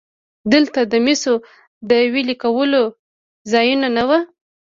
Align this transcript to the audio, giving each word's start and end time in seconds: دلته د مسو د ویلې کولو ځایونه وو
دلته 0.53 0.79
د 0.91 0.93
مسو 1.05 1.33
د 1.89 1.91
ویلې 2.13 2.35
کولو 2.43 2.83
ځایونه 3.51 3.87
وو 4.09 4.19